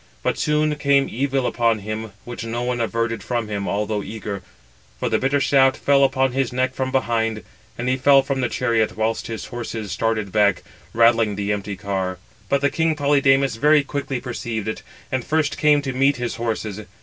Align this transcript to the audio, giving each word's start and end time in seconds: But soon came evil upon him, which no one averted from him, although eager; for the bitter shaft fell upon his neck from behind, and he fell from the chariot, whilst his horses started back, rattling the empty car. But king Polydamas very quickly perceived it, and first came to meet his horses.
But 0.23 0.39
soon 0.39 0.77
came 0.77 1.07
evil 1.11 1.45
upon 1.45 1.77
him, 1.77 2.11
which 2.25 2.43
no 2.43 2.63
one 2.63 2.81
averted 2.81 3.21
from 3.21 3.47
him, 3.49 3.69
although 3.69 4.01
eager; 4.01 4.41
for 4.99 5.09
the 5.09 5.19
bitter 5.19 5.39
shaft 5.39 5.77
fell 5.77 6.03
upon 6.03 6.31
his 6.31 6.51
neck 6.51 6.73
from 6.73 6.91
behind, 6.91 7.43
and 7.77 7.87
he 7.87 7.97
fell 7.97 8.23
from 8.23 8.41
the 8.41 8.49
chariot, 8.49 8.97
whilst 8.97 9.27
his 9.27 9.45
horses 9.45 9.91
started 9.91 10.31
back, 10.31 10.63
rattling 10.91 11.35
the 11.35 11.53
empty 11.53 11.75
car. 11.75 12.17
But 12.49 12.67
king 12.71 12.95
Polydamas 12.95 13.57
very 13.57 13.83
quickly 13.83 14.19
perceived 14.19 14.67
it, 14.67 14.81
and 15.11 15.23
first 15.23 15.55
came 15.59 15.83
to 15.83 15.93
meet 15.93 16.15
his 16.15 16.37
horses. 16.37 16.81